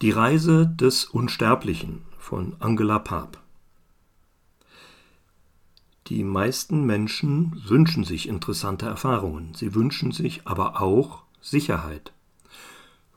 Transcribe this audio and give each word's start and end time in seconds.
Die 0.00 0.12
Reise 0.12 0.64
des 0.64 1.06
Unsterblichen 1.06 2.02
von 2.20 2.54
Angela 2.60 3.00
Paap 3.00 3.36
Die 6.06 6.22
meisten 6.22 6.86
Menschen 6.86 7.60
wünschen 7.66 8.04
sich 8.04 8.28
interessante 8.28 8.86
Erfahrungen, 8.86 9.54
sie 9.54 9.74
wünschen 9.74 10.12
sich 10.12 10.46
aber 10.46 10.80
auch 10.80 11.24
Sicherheit. 11.40 12.12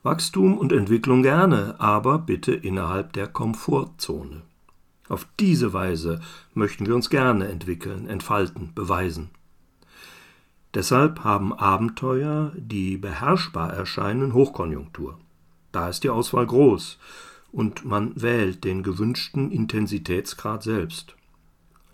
Wachstum 0.02 0.57
und 0.57 0.71
Entwicklung 0.71 1.21
gerne, 1.21 1.75
aber 1.78 2.17
bitte 2.17 2.52
innerhalb 2.52 3.13
der 3.13 3.27
Komfortzone. 3.27 4.41
Auf 5.07 5.27
diese 5.39 5.73
Weise 5.73 6.20
möchten 6.55 6.88
wir 6.88 6.95
uns 6.95 7.11
gerne 7.11 7.48
entwickeln, 7.48 8.07
entfalten, 8.07 8.73
beweisen. 8.73 9.29
Deshalb 10.73 11.23
haben 11.23 11.54
Abenteuer, 11.54 12.54
die 12.55 12.98
beherrschbar 12.98 13.71
erscheinen, 13.71 14.34
Hochkonjunktur. 14.34 15.20
Da 15.71 15.89
ist 15.89 16.03
die 16.03 16.09
Auswahl 16.09 16.45
groß 16.45 16.97
und 17.51 17.85
man 17.85 18.13
wählt 18.21 18.63
den 18.63 18.84
gewünschten 18.84 19.52
Intensitätsgrad 19.52 20.63
selbst. 20.63 21.16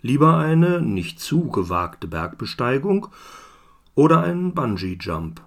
Lieber 0.02 0.36
eine 0.36 0.80
nicht 0.80 1.20
zu 1.20 1.48
gewagte 1.48 2.06
Bergbesteigung 2.06 3.08
oder 3.94 4.22
einen 4.22 4.54
Bungee-Jump, 4.54 5.40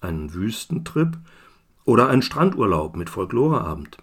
einen 0.00 0.32
Wüstentrip 0.34 1.18
oder 1.84 2.08
einen 2.08 2.22
Strandurlaub 2.22 2.96
mit 2.96 3.10
Folkloreabend, 3.10 3.96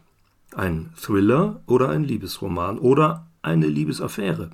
ein 0.53 0.91
Thriller 0.99 1.61
oder 1.65 1.89
ein 1.89 2.03
Liebesroman 2.03 2.77
oder 2.77 3.27
eine 3.41 3.67
Liebesaffäre. 3.67 4.49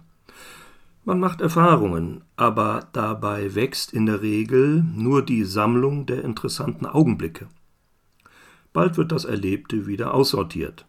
Man 1.04 1.20
macht 1.20 1.42
Erfahrungen, 1.42 2.22
aber 2.36 2.88
dabei 2.94 3.56
wächst 3.56 3.94
in 3.94 4.06
der 4.06 4.22
Regel 4.22 4.84
nur 4.96 5.24
die 5.24 5.44
Sammlung 5.44 6.06
der 6.06 6.24
interessanten 6.24 6.86
Augenblicke. 6.86 7.48
Bald 8.76 8.98
wird 8.98 9.14
das 9.14 9.24
Erlebte 9.24 9.88
wieder 9.88 10.14
aussortiert. 10.14 10.86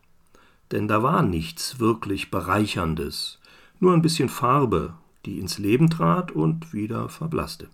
Denn 0.72 0.88
da 0.88 1.04
war 1.04 1.22
nichts 1.22 1.78
wirklich 1.78 2.32
Bereicherndes, 2.32 3.38
nur 3.78 3.92
ein 3.92 4.02
bisschen 4.02 4.28
Farbe, 4.28 4.94
die 5.24 5.38
ins 5.38 5.58
Leben 5.58 5.88
trat 5.88 6.32
und 6.32 6.72
wieder 6.72 7.08
verblasste. 7.08 7.68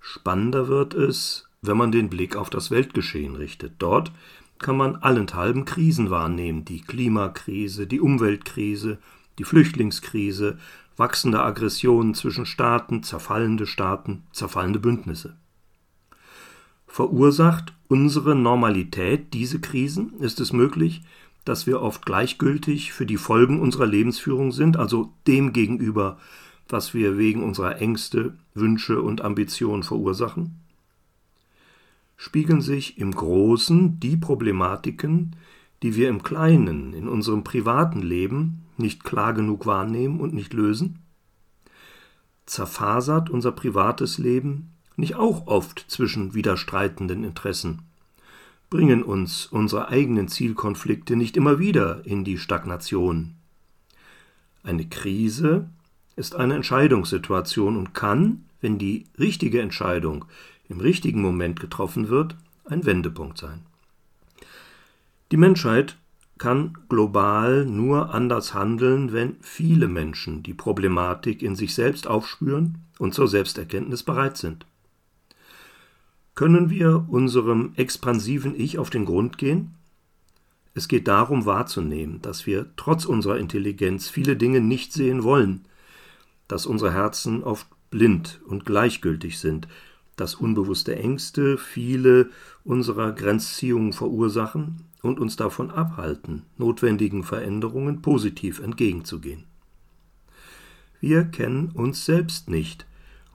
Spannender 0.00 0.68
wird 0.68 0.94
es, 0.94 1.50
wenn 1.60 1.76
man 1.76 1.92
den 1.92 2.08
Blick 2.08 2.34
auf 2.34 2.48
das 2.48 2.70
Weltgeschehen 2.70 3.36
richtet. 3.36 3.74
Dort 3.78 4.10
kann 4.58 4.78
man 4.78 4.96
allenthalben 4.96 5.66
Krisen 5.66 6.08
wahrnehmen, 6.08 6.64
die 6.64 6.80
Klimakrise, 6.80 7.86
die 7.86 8.00
Umweltkrise, 8.00 8.96
die 9.38 9.44
Flüchtlingskrise, 9.44 10.56
wachsende 10.96 11.42
Aggressionen 11.42 12.14
zwischen 12.14 12.46
Staaten, 12.46 13.02
zerfallende 13.02 13.66
Staaten, 13.66 14.22
zerfallende 14.32 14.78
Bündnisse. 14.78 15.36
Verursacht 16.90 17.72
unsere 17.86 18.34
Normalität 18.34 19.32
diese 19.32 19.60
Krisen? 19.60 20.18
Ist 20.18 20.40
es 20.40 20.52
möglich, 20.52 21.02
dass 21.44 21.68
wir 21.68 21.80
oft 21.80 22.04
gleichgültig 22.04 22.92
für 22.92 23.06
die 23.06 23.16
Folgen 23.16 23.60
unserer 23.60 23.86
Lebensführung 23.86 24.50
sind, 24.50 24.76
also 24.76 25.12
dem 25.28 25.52
gegenüber, 25.52 26.18
was 26.68 26.92
wir 26.92 27.16
wegen 27.16 27.44
unserer 27.44 27.80
Ängste, 27.80 28.36
Wünsche 28.54 29.00
und 29.02 29.20
Ambitionen 29.20 29.84
verursachen? 29.84 30.56
Spiegeln 32.16 32.60
sich 32.60 32.98
im 32.98 33.12
Großen 33.12 34.00
die 34.00 34.16
Problematiken, 34.16 35.36
die 35.84 35.94
wir 35.94 36.08
im 36.08 36.24
Kleinen, 36.24 36.92
in 36.92 37.06
unserem 37.06 37.44
privaten 37.44 38.02
Leben 38.02 38.62
nicht 38.78 39.04
klar 39.04 39.32
genug 39.32 39.64
wahrnehmen 39.64 40.18
und 40.18 40.34
nicht 40.34 40.52
lösen? 40.54 40.98
Zerfasert 42.46 43.30
unser 43.30 43.52
privates 43.52 44.18
Leben 44.18 44.72
nicht 45.00 45.16
auch 45.16 45.46
oft 45.46 45.84
zwischen 45.88 46.34
widerstreitenden 46.34 47.24
Interessen? 47.24 47.82
Bringen 48.68 49.02
uns 49.02 49.46
unsere 49.46 49.88
eigenen 49.88 50.28
Zielkonflikte 50.28 51.16
nicht 51.16 51.36
immer 51.36 51.58
wieder 51.58 52.06
in 52.06 52.24
die 52.24 52.38
Stagnation? 52.38 53.34
Eine 54.62 54.86
Krise 54.86 55.68
ist 56.16 56.36
eine 56.36 56.54
Entscheidungssituation 56.54 57.76
und 57.76 57.94
kann, 57.94 58.44
wenn 58.60 58.78
die 58.78 59.06
richtige 59.18 59.60
Entscheidung 59.60 60.26
im 60.68 60.80
richtigen 60.80 61.22
Moment 61.22 61.58
getroffen 61.58 62.08
wird, 62.08 62.36
ein 62.66 62.84
Wendepunkt 62.84 63.38
sein. 63.38 63.62
Die 65.32 65.36
Menschheit 65.36 65.96
kann 66.38 66.78
global 66.88 67.66
nur 67.66 68.14
anders 68.14 68.54
handeln, 68.54 69.12
wenn 69.12 69.36
viele 69.40 69.88
Menschen 69.88 70.42
die 70.42 70.54
Problematik 70.54 71.42
in 71.42 71.56
sich 71.56 71.74
selbst 71.74 72.06
aufspüren 72.06 72.78
und 72.98 73.14
zur 73.14 73.28
Selbsterkenntnis 73.28 74.02
bereit 74.02 74.36
sind. 74.36 74.64
Können 76.34 76.70
wir 76.70 77.06
unserem 77.08 77.72
expansiven 77.76 78.58
Ich 78.58 78.78
auf 78.78 78.90
den 78.90 79.04
Grund 79.04 79.38
gehen? 79.38 79.74
Es 80.74 80.88
geht 80.88 81.08
darum 81.08 81.46
wahrzunehmen, 81.46 82.22
dass 82.22 82.46
wir 82.46 82.70
trotz 82.76 83.04
unserer 83.04 83.38
Intelligenz 83.38 84.08
viele 84.08 84.36
Dinge 84.36 84.60
nicht 84.60 84.92
sehen 84.92 85.22
wollen, 85.24 85.66
dass 86.48 86.66
unsere 86.66 86.92
Herzen 86.92 87.42
oft 87.42 87.66
blind 87.90 88.40
und 88.46 88.64
gleichgültig 88.64 89.38
sind, 89.38 89.68
dass 90.16 90.34
unbewusste 90.34 90.96
Ängste 90.96 91.58
viele 91.58 92.30
unserer 92.62 93.12
Grenzziehungen 93.12 93.92
verursachen 93.92 94.84
und 95.02 95.18
uns 95.18 95.36
davon 95.36 95.70
abhalten, 95.70 96.44
notwendigen 96.56 97.24
Veränderungen 97.24 98.02
positiv 98.02 98.60
entgegenzugehen. 98.60 99.44
Wir 101.00 101.24
kennen 101.24 101.70
uns 101.70 102.04
selbst 102.04 102.50
nicht, 102.50 102.86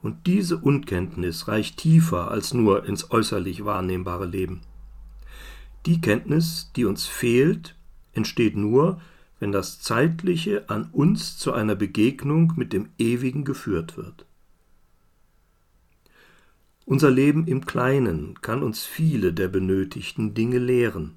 und 0.05 0.27
diese 0.27 0.57
Unkenntnis 0.57 1.47
reicht 1.47 1.77
tiefer 1.77 2.29
als 2.29 2.53
nur 2.53 2.85
ins 2.85 3.09
äußerlich 3.09 3.65
wahrnehmbare 3.65 4.27
Leben. 4.27 4.61
Die 5.87 5.99
Kenntnis, 5.99 6.71
die 6.75 6.85
uns 6.85 7.07
fehlt, 7.07 7.75
entsteht 8.13 8.55
nur, 8.55 9.01
wenn 9.39 9.51
das 9.51 9.81
Zeitliche 9.81 10.69
an 10.69 10.89
uns 10.91 11.39
zu 11.39 11.53
einer 11.53 11.73
Begegnung 11.73 12.53
mit 12.55 12.71
dem 12.71 12.89
Ewigen 12.99 13.45
geführt 13.45 13.97
wird. 13.97 14.27
Unser 16.85 17.09
Leben 17.09 17.47
im 17.47 17.65
Kleinen 17.65 18.39
kann 18.41 18.61
uns 18.61 18.85
viele 18.85 19.33
der 19.33 19.47
benötigten 19.47 20.35
Dinge 20.35 20.59
lehren. 20.59 21.15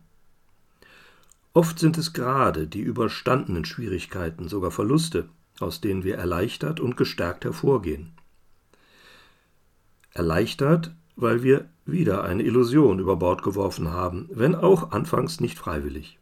Oft 1.53 1.79
sind 1.79 1.99
es 1.99 2.15
gerade 2.15 2.67
die 2.67 2.81
überstandenen 2.81 3.67
Schwierigkeiten, 3.67 4.49
sogar 4.49 4.71
Verluste, 4.71 5.29
aus 5.61 5.83
denen 5.83 6.05
wir 6.05 6.17
erleichtert 6.17 6.81
und 6.81 6.97
gestärkt 6.97 7.45
hervorgehen. 7.45 8.15
Erleichtert, 10.13 10.95
weil 11.17 11.43
wir 11.43 11.69
wieder 11.85 12.25
eine 12.25 12.43
Illusion 12.43 12.99
über 12.99 13.17
Bord 13.17 13.43
geworfen 13.43 13.91
haben, 13.91 14.29
wenn 14.33 14.55
auch 14.55 14.93
anfangs 14.93 15.41
nicht 15.41 15.59
freiwillig. 15.59 16.19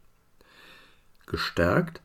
Gestärkt, 1.25 2.01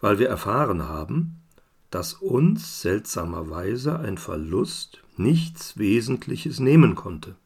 weil 0.00 0.18
wir 0.18 0.28
erfahren 0.28 0.88
haben, 0.88 1.42
dass 1.90 2.14
uns 2.14 2.82
seltsamerweise 2.82 3.98
ein 3.98 4.18
Verlust 4.18 5.02
nichts 5.16 5.78
Wesentliches 5.78 6.60
nehmen 6.60 6.94
konnte. 6.94 7.36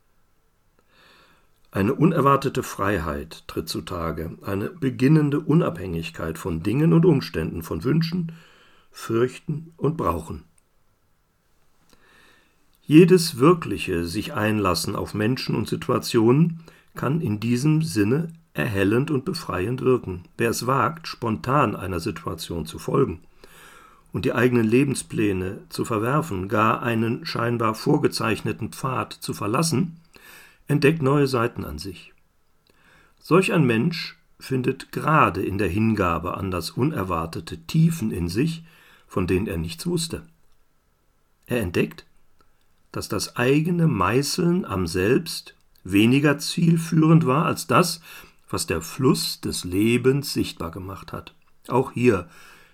Eine 1.72 1.95
unerwartete 1.95 2.65
Freiheit 2.65 3.45
tritt 3.47 3.69
zutage, 3.69 4.37
eine 4.43 4.71
beginnende 4.71 5.39
Unabhängigkeit 5.39 6.37
von 6.37 6.65
Dingen 6.65 6.93
und 6.93 7.07
Umständen, 7.07 7.62
von 7.62 7.84
Wünschen, 7.84 8.33
Fürchten 8.91 9.72
und 9.77 9.97
Brauchen. 9.97 10.50
Jedes 12.91 13.39
wirkliche 13.39 14.05
sich 14.05 14.34
einlassen 14.34 14.97
auf 14.97 15.15
Menschen 15.15 15.55
und 15.55 15.69
Situationen 15.69 16.65
kann 16.97 17.21
in 17.21 17.39
diesem 17.39 17.83
Sinne 17.83 18.33
erhellend 18.53 19.12
und 19.12 19.25
befreiend 19.25 19.83
wirken. 19.83 20.25
Wer 20.37 20.51
es 20.51 20.67
wagt, 20.67 21.06
spontan 21.06 21.77
einer 21.77 22.01
Situation 22.01 22.67
zu 22.67 22.81
folgen 22.81 23.21
und 24.12 24.25
die 24.25 24.33
eigenen 24.33 24.67
Lebenspläne 24.67 25.59
zu 25.69 25.84
verwerfen, 25.84 26.49
gar 26.49 26.83
einen 26.83 27.25
scheinbar 27.25 27.77
vorgezeichneten 27.77 28.73
Pfad 28.73 29.12
zu 29.12 29.34
verlassen, 29.34 30.01
entdeckt 30.67 31.01
neue 31.01 31.28
Seiten 31.28 31.65
an 31.65 31.78
sich. 31.78 32.12
Solch 33.21 33.53
ein 33.53 33.69
Mensch 33.69 34.19
findet 34.41 34.91
gerade 34.91 35.43
in 35.45 35.59
der 35.59 35.69
Hingabe 35.69 36.36
an 36.36 36.51
das 36.51 36.71
Unerwartete 36.71 37.59
Tiefen 37.69 38.10
in 38.10 38.27
sich, 38.27 38.65
von 39.07 39.28
denen 39.28 39.47
er 39.47 39.59
nichts 39.59 39.86
wusste. 39.86 40.27
Er 41.47 41.60
entdeckt, 41.60 42.04
dass 42.92 43.09
das 43.09 43.37
eigene 43.37 43.87
Meißeln 43.87 44.65
am 44.65 44.87
Selbst 44.87 45.54
weniger 45.84 46.39
zielführend 46.39 47.27
war 47.27 47.47
als 47.47 47.66
das, 47.66 48.01
was 48.48 48.66
der 48.66 48.83
Fluss 48.83 49.41
des 49.41 49.65
Lebens 49.65 50.33
sichtbar 50.33 50.71
gemacht 50.71 51.13
hat. 51.13 51.34
Auch 51.69 51.92
hier 51.92 52.28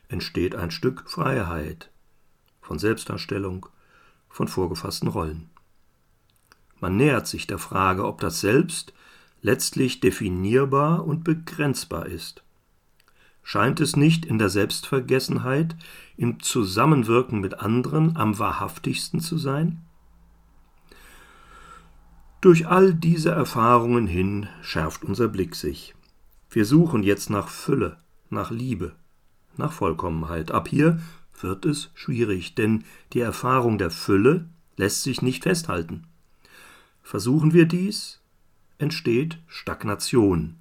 entsteht 0.09 0.55
ein 0.55 0.71
Stück 0.71 1.09
Freiheit 1.09 1.91
von 2.61 2.79
Selbstdarstellung, 2.79 3.67
von 4.29 4.49
vorgefassten 4.49 5.09
Rollen. 5.09 5.49
Man 6.81 6.97
nähert 6.97 7.27
sich 7.27 7.47
der 7.47 7.59
Frage, 7.59 8.05
ob 8.05 8.21
das 8.21 8.41
Selbst 8.41 8.93
letztlich 9.41 10.01
definierbar 10.01 11.05
und 11.05 11.25
begrenzbar 11.25 12.07
ist. 12.07 12.43
Scheint 13.43 13.81
es 13.81 13.97
nicht 13.97 14.27
in 14.27 14.39
der 14.39 14.49
Selbstvergessenheit, 14.49 15.77
im 16.17 16.41
Zusammenwirken 16.41 17.41
mit 17.41 17.61
anderen 17.61 18.17
am 18.17 18.39
wahrhaftigsten 18.39 19.21
zu 19.21 19.39
sein? 19.39 19.86
Durch 22.41 22.67
all 22.67 22.95
diese 22.95 23.31
Erfahrungen 23.31 24.07
hin 24.07 24.49
schärft 24.63 25.05
unser 25.05 25.29
Blick 25.29 25.55
sich. 25.55 25.95
Wir 26.51 26.65
suchen 26.65 27.03
jetzt 27.03 27.31
nach 27.31 27.49
Fülle, 27.49 27.97
nach 28.31 28.51
Liebe, 28.51 28.95
nach 29.57 29.73
Vollkommenheit. 29.73 30.51
Ab 30.51 30.69
hier 30.69 31.01
wird 31.41 31.65
es 31.65 31.91
schwierig, 31.95 32.55
denn 32.55 32.85
die 33.13 33.21
Erfahrung 33.21 33.79
der 33.79 33.91
Fülle 33.91 34.47
lässt 34.77 35.03
sich 35.03 35.23
nicht 35.23 35.45
festhalten. 35.45 36.05
Versuchen 37.03 37.53
wir 37.53 37.67
dies, 37.67 38.21
entsteht 38.79 39.39
Stagnation. 39.47 40.57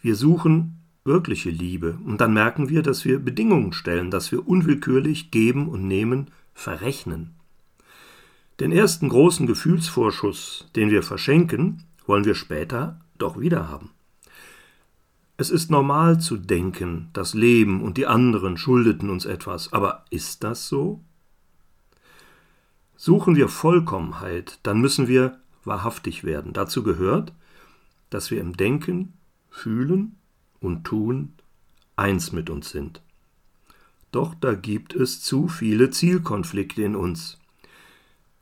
Wir 0.00 0.16
suchen 0.16 0.78
wirkliche 1.04 1.50
Liebe 1.50 1.98
und 2.04 2.20
dann 2.20 2.32
merken 2.32 2.68
wir, 2.68 2.82
dass 2.82 3.04
wir 3.04 3.18
Bedingungen 3.18 3.72
stellen, 3.72 4.10
dass 4.10 4.32
wir 4.32 4.46
unwillkürlich 4.46 5.30
geben 5.30 5.68
und 5.68 5.86
nehmen 5.86 6.30
verrechnen. 6.54 7.34
Den 8.60 8.72
ersten 8.72 9.08
großen 9.08 9.46
Gefühlsvorschuss, 9.46 10.68
den 10.76 10.90
wir 10.90 11.02
verschenken, 11.02 11.84
wollen 12.06 12.24
wir 12.24 12.34
später 12.34 13.00
doch 13.18 13.38
wieder 13.38 13.68
haben. 13.68 13.90
Es 15.36 15.50
ist 15.50 15.70
normal 15.70 16.20
zu 16.20 16.36
denken, 16.36 17.08
das 17.12 17.34
Leben 17.34 17.82
und 17.82 17.96
die 17.96 18.06
anderen 18.06 18.56
schuldeten 18.56 19.10
uns 19.10 19.24
etwas, 19.24 19.72
aber 19.72 20.04
ist 20.10 20.44
das 20.44 20.68
so? 20.68 21.00
Suchen 22.96 23.34
wir 23.34 23.48
Vollkommenheit, 23.48 24.60
dann 24.62 24.80
müssen 24.80 25.08
wir 25.08 25.40
wahrhaftig 25.64 26.22
werden. 26.22 26.52
Dazu 26.52 26.82
gehört, 26.82 27.32
dass 28.10 28.30
wir 28.30 28.40
im 28.40 28.56
Denken, 28.56 29.14
Fühlen 29.50 30.16
und 30.60 30.84
Tun 30.84 31.32
eins 31.96 32.32
mit 32.32 32.48
uns 32.48 32.70
sind. 32.70 33.02
Doch 34.12 34.34
da 34.34 34.54
gibt 34.54 34.94
es 34.94 35.22
zu 35.22 35.48
viele 35.48 35.90
Zielkonflikte 35.90 36.82
in 36.82 36.94
uns. 36.94 37.38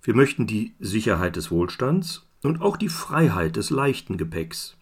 Wir 0.02 0.14
möchten 0.14 0.46
die 0.46 0.74
Sicherheit 0.80 1.36
des 1.36 1.50
Wohlstands 1.50 2.26
und 2.42 2.62
auch 2.62 2.76
die 2.76 2.88
Freiheit 2.88 3.56
des 3.56 3.70
leichten 3.70 4.16
Gepäcks, 4.16 4.76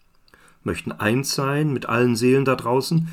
möchten 0.63 0.91
eins 0.91 1.35
sein 1.35 1.73
mit 1.73 1.87
allen 1.87 2.15
Seelen 2.15 2.45
da 2.45 2.55
draußen, 2.55 3.09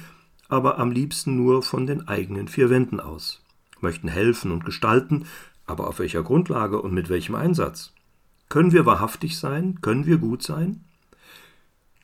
aber 0.48 0.78
am 0.78 0.92
liebsten 0.92 1.36
nur 1.36 1.62
von 1.62 1.86
den 1.86 2.06
eigenen 2.06 2.46
vier 2.46 2.70
Wänden 2.70 3.00
aus, 3.00 3.42
möchten 3.80 4.08
helfen 4.08 4.52
und 4.52 4.64
gestalten, 4.64 5.26
aber 5.66 5.88
auf 5.88 5.98
welcher 5.98 6.22
Grundlage 6.22 6.80
und 6.80 6.94
mit 6.94 7.08
welchem 7.08 7.34
Einsatz? 7.34 7.92
Können 8.48 8.72
wir 8.72 8.86
wahrhaftig 8.86 9.36
sein? 9.38 9.80
Können 9.80 10.06
wir 10.06 10.18
gut 10.18 10.44
sein? 10.44 10.84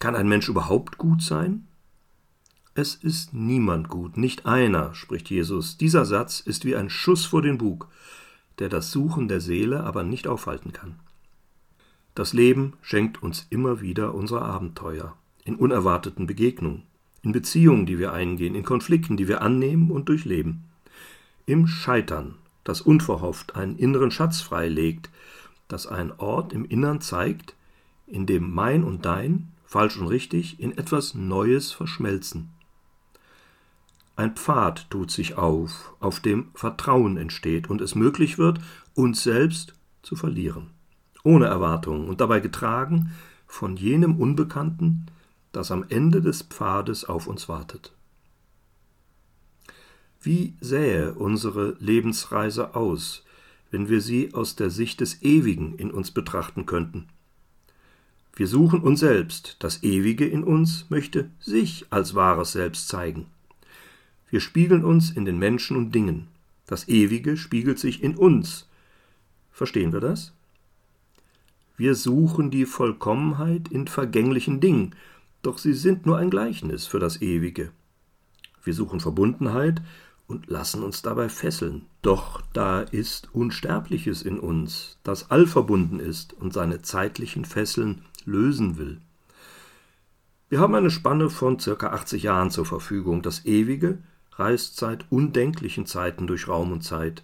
Kann 0.00 0.16
ein 0.16 0.28
Mensch 0.28 0.48
überhaupt 0.48 0.98
gut 0.98 1.22
sein? 1.22 1.68
Es 2.74 2.96
ist 2.96 3.34
niemand 3.34 3.88
gut, 3.88 4.16
nicht 4.16 4.46
einer, 4.46 4.94
spricht 4.94 5.30
Jesus. 5.30 5.76
Dieser 5.76 6.04
Satz 6.04 6.40
ist 6.40 6.64
wie 6.64 6.74
ein 6.74 6.90
Schuss 6.90 7.26
vor 7.26 7.42
den 7.42 7.58
Bug, 7.58 7.88
der 8.58 8.68
das 8.68 8.90
Suchen 8.90 9.28
der 9.28 9.40
Seele 9.40 9.84
aber 9.84 10.02
nicht 10.02 10.26
aufhalten 10.26 10.72
kann. 10.72 10.96
Das 12.14 12.32
Leben 12.32 12.74
schenkt 12.82 13.22
uns 13.22 13.46
immer 13.50 13.80
wieder 13.80 14.14
unsere 14.14 14.42
Abenteuer, 14.42 15.16
in 15.44 15.56
unerwarteten 15.56 16.26
Begegnungen, 16.26 16.82
in 17.22 17.32
Beziehungen, 17.32 17.86
die 17.86 17.98
wir 17.98 18.12
eingehen, 18.12 18.54
in 18.54 18.64
Konflikten, 18.64 19.16
die 19.16 19.28
wir 19.28 19.40
annehmen 19.40 19.90
und 19.90 20.08
durchleben. 20.08 20.64
Im 21.46 21.66
Scheitern 21.66 22.34
das 22.64 22.80
unverhofft 22.80 23.56
einen 23.56 23.76
inneren 23.76 24.10
Schatz 24.10 24.40
freilegt, 24.40 25.10
das 25.68 25.86
einen 25.86 26.12
Ort 26.12 26.52
im 26.52 26.64
Innern 26.64 27.00
zeigt, 27.00 27.54
in 28.06 28.26
dem 28.26 28.52
mein 28.52 28.84
und 28.84 29.04
dein, 29.04 29.48
falsch 29.64 29.96
und 29.96 30.08
richtig, 30.08 30.60
in 30.60 30.76
etwas 30.76 31.14
Neues 31.14 31.72
verschmelzen. 31.72 32.50
Ein 34.14 34.36
Pfad 34.36 34.90
tut 34.90 35.10
sich 35.10 35.36
auf, 35.36 35.94
auf 36.00 36.20
dem 36.20 36.50
Vertrauen 36.54 37.16
entsteht 37.16 37.70
und 37.70 37.80
es 37.80 37.94
möglich 37.94 38.36
wird, 38.36 38.60
uns 38.94 39.22
selbst 39.22 39.74
zu 40.02 40.16
verlieren, 40.16 40.70
ohne 41.22 41.46
Erwartungen 41.46 42.08
und 42.08 42.20
dabei 42.20 42.40
getragen 42.40 43.12
von 43.46 43.76
jenem 43.76 44.16
Unbekannten, 44.16 45.06
das 45.52 45.70
am 45.70 45.84
Ende 45.88 46.20
des 46.20 46.42
Pfades 46.42 47.04
auf 47.04 47.26
uns 47.26 47.48
wartet. 47.48 47.92
Wie 50.20 50.54
sähe 50.60 51.14
unsere 51.14 51.76
Lebensreise 51.80 52.74
aus, 52.76 53.24
wenn 53.70 53.88
wir 53.88 54.00
sie 54.00 54.34
aus 54.34 54.56
der 54.56 54.70
Sicht 54.70 55.00
des 55.00 55.22
Ewigen 55.22 55.74
in 55.76 55.90
uns 55.90 56.10
betrachten 56.10 56.66
könnten? 56.66 57.08
Wir 58.34 58.46
suchen 58.46 58.80
uns 58.80 59.00
selbst, 59.00 59.56
das 59.58 59.82
Ewige 59.82 60.26
in 60.26 60.44
uns 60.44 60.86
möchte 60.90 61.30
sich 61.40 61.86
als 61.90 62.14
wahres 62.14 62.52
Selbst 62.52 62.88
zeigen. 62.88 63.26
Wir 64.32 64.40
spiegeln 64.40 64.82
uns 64.82 65.10
in 65.10 65.26
den 65.26 65.38
Menschen 65.38 65.76
und 65.76 65.94
Dingen, 65.94 66.26
das 66.66 66.88
Ewige 66.88 67.36
spiegelt 67.36 67.78
sich 67.78 68.02
in 68.02 68.16
uns. 68.16 68.66
Verstehen 69.50 69.92
wir 69.92 70.00
das? 70.00 70.32
Wir 71.76 71.94
suchen 71.94 72.50
die 72.50 72.64
Vollkommenheit 72.64 73.68
in 73.68 73.88
vergänglichen 73.88 74.58
Dingen, 74.58 74.94
doch 75.42 75.58
sie 75.58 75.74
sind 75.74 76.06
nur 76.06 76.16
ein 76.16 76.30
Gleichnis 76.30 76.86
für 76.86 76.98
das 76.98 77.20
Ewige. 77.20 77.72
Wir 78.64 78.72
suchen 78.72 79.00
Verbundenheit 79.00 79.82
und 80.26 80.48
lassen 80.48 80.82
uns 80.82 81.02
dabei 81.02 81.28
fesseln. 81.28 81.84
Doch 82.00 82.40
da 82.54 82.80
ist 82.80 83.28
Unsterbliches 83.34 84.22
in 84.22 84.38
uns, 84.38 84.96
das 85.02 85.30
allverbunden 85.30 86.00
ist 86.00 86.32
und 86.32 86.54
seine 86.54 86.80
zeitlichen 86.80 87.44
Fesseln 87.44 88.00
lösen 88.24 88.78
will. 88.78 88.98
Wir 90.48 90.58
haben 90.58 90.74
eine 90.74 90.90
Spanne 90.90 91.28
von 91.28 91.58
circa 91.58 91.88
80 91.88 92.22
Jahren 92.22 92.50
zur 92.50 92.64
Verfügung. 92.64 93.20
Das 93.20 93.44
Ewige 93.44 93.98
reist 94.36 94.76
seit 94.76 95.10
undenklichen 95.10 95.86
Zeiten 95.86 96.26
durch 96.26 96.48
Raum 96.48 96.72
und 96.72 96.82
Zeit. 96.82 97.22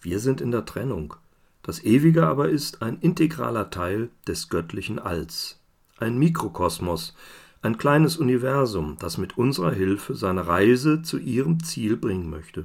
Wir 0.00 0.18
sind 0.18 0.40
in 0.40 0.50
der 0.50 0.64
Trennung. 0.64 1.14
Das 1.62 1.84
Ewige 1.84 2.26
aber 2.26 2.48
ist 2.48 2.82
ein 2.82 2.98
integraler 3.00 3.70
Teil 3.70 4.08
des 4.26 4.48
göttlichen 4.48 4.98
Alls, 4.98 5.60
ein 5.98 6.18
Mikrokosmos, 6.18 7.14
ein 7.62 7.76
kleines 7.76 8.16
Universum, 8.16 8.96
das 8.98 9.18
mit 9.18 9.36
unserer 9.36 9.72
Hilfe 9.72 10.14
seine 10.14 10.46
Reise 10.46 11.02
zu 11.02 11.18
ihrem 11.18 11.62
Ziel 11.62 11.96
bringen 11.96 12.30
möchte. 12.30 12.64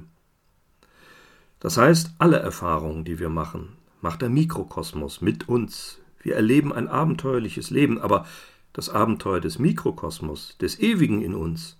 Das 1.60 1.76
heißt, 1.76 2.12
alle 2.18 2.38
Erfahrungen, 2.38 3.04
die 3.04 3.18
wir 3.18 3.28
machen, 3.28 3.76
macht 4.00 4.22
der 4.22 4.30
Mikrokosmos 4.30 5.20
mit 5.20 5.48
uns. 5.48 5.98
Wir 6.22 6.36
erleben 6.36 6.72
ein 6.72 6.88
abenteuerliches 6.88 7.70
Leben, 7.70 8.00
aber 8.00 8.26
das 8.72 8.88
Abenteuer 8.88 9.40
des 9.40 9.58
Mikrokosmos, 9.58 10.56
des 10.58 10.78
Ewigen 10.78 11.22
in 11.22 11.34
uns, 11.34 11.76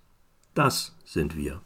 das 0.56 0.94
sind 1.04 1.36
wir. 1.36 1.60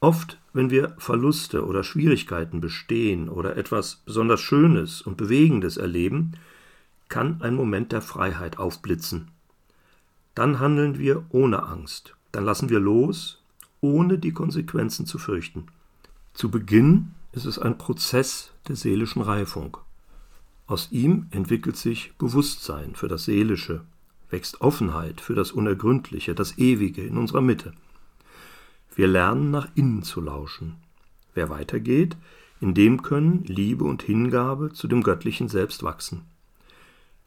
Oft, 0.00 0.38
wenn 0.52 0.70
wir 0.70 0.94
Verluste 0.98 1.64
oder 1.64 1.82
Schwierigkeiten 1.82 2.60
bestehen 2.60 3.28
oder 3.28 3.56
etwas 3.56 4.02
besonders 4.04 4.40
Schönes 4.40 5.00
und 5.00 5.16
Bewegendes 5.16 5.76
erleben, 5.76 6.32
kann 7.08 7.40
ein 7.42 7.54
Moment 7.54 7.92
der 7.92 8.02
Freiheit 8.02 8.58
aufblitzen. 8.58 9.28
Dann 10.34 10.58
handeln 10.58 10.98
wir 10.98 11.24
ohne 11.30 11.62
Angst, 11.62 12.14
dann 12.32 12.44
lassen 12.44 12.68
wir 12.68 12.80
los, 12.80 13.42
ohne 13.80 14.18
die 14.18 14.32
Konsequenzen 14.32 15.06
zu 15.06 15.18
fürchten. 15.18 15.66
Zu 16.34 16.50
Beginn 16.50 17.14
ist 17.32 17.44
es 17.44 17.58
ein 17.58 17.78
Prozess 17.78 18.52
der 18.68 18.76
seelischen 18.76 19.22
Reifung. 19.22 19.76
Aus 20.66 20.88
ihm 20.90 21.28
entwickelt 21.30 21.76
sich 21.76 22.14
Bewusstsein 22.18 22.94
für 22.94 23.08
das 23.08 23.26
Seelische, 23.26 23.84
wächst 24.30 24.60
Offenheit 24.60 25.20
für 25.20 25.34
das 25.34 25.52
Unergründliche, 25.52 26.34
das 26.34 26.58
Ewige 26.58 27.02
in 27.02 27.16
unserer 27.16 27.40
Mitte. 27.40 27.72
Wir 28.94 29.08
lernen 29.08 29.50
nach 29.50 29.68
innen 29.74 30.02
zu 30.02 30.20
lauschen. 30.20 30.76
Wer 31.34 31.50
weitergeht, 31.50 32.16
in 32.60 32.74
dem 32.74 33.02
können 33.02 33.44
Liebe 33.44 33.84
und 33.84 34.02
Hingabe 34.02 34.72
zu 34.72 34.86
dem 34.88 35.02
göttlichen 35.02 35.48
Selbst 35.48 35.82
wachsen. 35.82 36.22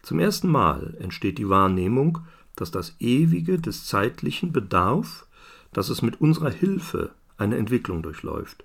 Zum 0.02 0.20
ersten 0.20 0.48
Mal 0.48 0.96
entsteht 1.00 1.38
die 1.38 1.50
Wahrnehmung, 1.50 2.20
dass 2.56 2.72
das 2.72 2.96
Ewige 3.00 3.60
des 3.60 3.86
Zeitlichen 3.86 4.52
bedarf, 4.52 5.28
dass 5.74 5.90
es 5.90 6.02
mit 6.02 6.22
unserer 6.22 6.50
Hilfe 6.50 7.12
eine 7.38 7.58
Entwicklung 7.58 8.02
durchläuft. 8.02 8.64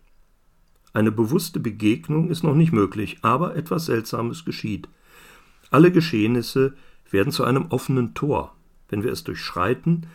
Eine 0.92 1.10
bewusste 1.10 1.58
Begegnung 1.58 2.30
ist 2.30 2.42
noch 2.42 2.54
nicht 2.54 2.72
möglich, 2.72 3.18
aber 3.22 3.56
etwas 3.56 3.86
Seltsames 3.86 4.44
geschieht. 4.44 4.88
Alle 5.70 5.90
Geschehnisse 5.90 6.74
werden 7.12 7.32
zu 7.32 7.44
einem 7.44 7.66
offenen 7.66 8.14
Tor. 8.14 8.54
Wenn 8.88 9.02
wir 9.02 9.12
es 9.12 9.24
durchschreiten, 9.24 10.06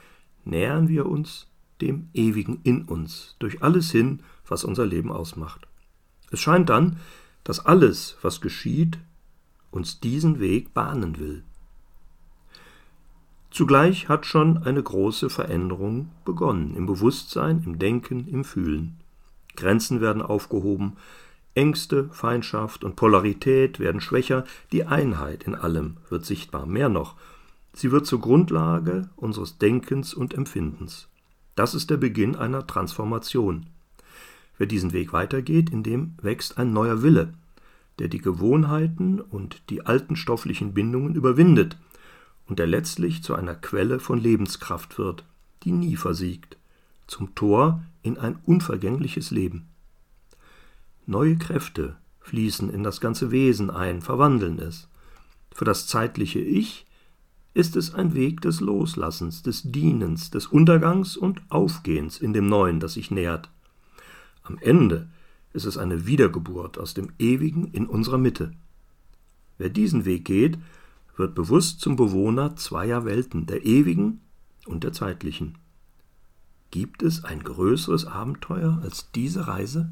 nähern 0.46 0.88
wir 0.88 1.06
uns 1.06 1.48
dem 1.82 2.10
Ewigen 2.13 2.60
in 2.63 2.84
uns, 2.84 3.36
durch 3.39 3.62
alles 3.62 3.92
hin, 3.92 4.22
was 4.48 4.63
unser 4.63 4.86
Leben 4.86 5.12
ausmacht. 5.12 5.68
Es 6.32 6.39
scheint 6.39 6.70
dann, 6.70 6.98
dass 7.44 7.66
alles, 7.66 8.18
was 8.22 8.42
geschieht, 8.42 8.98
uns 9.72 10.00
diesen 10.00 10.39
Weg 10.39 10.74
bahnen 10.74 11.20
will. 11.20 11.44
Zugleich 13.51 14.10
hat 14.10 14.25
schon 14.25 14.63
eine 14.63 14.84
große 14.84 15.30
Veränderung 15.30 16.10
begonnen, 16.25 16.75
im 16.75 16.86
Bewusstsein, 16.86 17.63
im 17.66 17.80
Denken, 17.80 18.27
im 18.27 18.44
Fühlen. 18.44 18.98
Grenzen 19.56 20.01
werden 20.01 20.22
aufgehoben, 20.22 20.98
Ängste, 21.58 22.10
Feindschaft 22.12 22.84
und 22.84 22.96
Polarität 22.96 23.80
werden 23.80 24.00
schwächer, 24.00 24.46
die 24.72 24.86
Einheit 24.86 25.44
in 25.44 25.56
allem 25.56 25.98
wird 26.08 26.24
sichtbar, 26.24 26.68
mehr 26.68 26.88
noch, 26.88 27.16
sie 27.74 27.92
wird 27.92 28.06
zur 28.06 28.22
Grundlage 28.22 29.10
unseres 29.16 29.58
Denkens 29.58 30.14
und 30.14 30.36
Empfindens. 30.36 31.08
Das 31.56 31.74
ist 31.74 31.90
der 31.90 31.98
Beginn 31.98 32.36
einer 32.36 32.68
Transformation. 32.68 33.66
Wer 34.60 34.68
diesen 34.68 34.94
Weg 34.94 35.14
weitergeht, 35.14 35.72
in 35.72 35.82
dem 35.82 36.14
wächst 36.22 36.60
ein 36.60 36.74
neuer 36.74 37.02
Wille, 37.02 37.34
der 37.98 38.08
die 38.08 38.22
Gewohnheiten 38.22 39.20
und 39.20 39.64
die 39.72 39.84
alten 39.84 40.16
stofflichen 40.16 40.76
Bindungen 40.76 41.16
überwindet 41.16 41.78
und 42.48 42.60
der 42.60 42.68
letztlich 42.68 43.24
zu 43.24 43.34
einer 43.34 43.56
Quelle 43.56 44.00
von 44.00 44.20
Lebenskraft 44.20 45.00
wird, 45.00 45.26
die 45.64 45.72
nie 45.72 45.96
versiegt, 45.96 46.58
zum 47.08 47.34
Tor 47.34 47.82
in 48.04 48.20
ein 48.20 48.38
unvergängliches 48.46 49.32
Leben. 49.32 49.68
Neue 51.10 51.38
Kräfte 51.38 51.96
fließen 52.20 52.70
in 52.70 52.84
das 52.84 53.00
ganze 53.00 53.32
Wesen 53.32 53.70
ein, 53.70 54.02
verwandeln 54.02 54.60
es. 54.60 54.90
Für 55.54 55.64
das 55.64 55.88
zeitliche 55.88 56.40
Ich 56.40 56.86
ist 57.54 57.78
es 57.78 57.94
ein 57.96 58.14
Weg 58.14 58.42
des 58.42 58.60
Loslassens, 58.60 59.42
des 59.42 59.64
Dienens, 59.64 60.32
des 60.32 60.48
Untergangs 60.48 61.16
und 61.16 61.42
Aufgehens 61.48 62.20
in 62.20 62.34
dem 62.34 62.50
Neuen, 62.50 62.82
das 62.82 62.96
sich 62.96 63.10
nähert. 63.10 63.50
Am 64.44 64.58
Ende 64.58 65.08
ist 65.54 65.64
es 65.64 65.78
eine 65.78 66.06
Wiedergeburt 66.08 66.78
aus 66.78 66.94
dem 66.94 67.14
Ewigen 67.20 67.72
in 67.72 67.88
unserer 67.88 68.18
Mitte. 68.18 68.52
Wer 69.58 69.70
diesen 69.70 70.04
Weg 70.04 70.26
geht, 70.26 70.58
wird 71.16 71.36
bewusst 71.36 71.80
zum 71.80 71.96
Bewohner 71.96 72.58
zweier 72.58 73.06
Welten, 73.06 73.46
der 73.46 73.66
ewigen 73.66 74.20
und 74.66 74.84
der 74.84 74.92
zeitlichen. 74.92 75.58
Gibt 76.70 77.02
es 77.02 77.24
ein 77.24 77.42
größeres 77.44 78.06
Abenteuer 78.06 78.82
als 78.84 79.10
diese 79.12 79.48
Reise? 79.48 79.90